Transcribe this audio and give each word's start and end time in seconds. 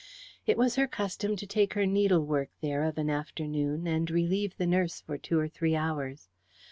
It 0.47 0.57
was 0.57 0.77
her 0.77 0.87
custom 0.87 1.35
to 1.35 1.45
take 1.45 1.75
her 1.75 1.85
needlework 1.85 2.49
there 2.59 2.81
of 2.85 2.97
an 2.97 3.07
afternoon, 3.11 3.85
and 3.85 4.09
relieve 4.09 4.57
the 4.57 4.65
nurse 4.65 4.99
for 4.99 5.15
two 5.19 5.37
or 5.37 5.47
three 5.47 5.75
hours. 5.75 6.27